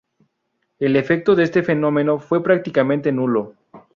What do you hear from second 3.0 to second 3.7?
nulo.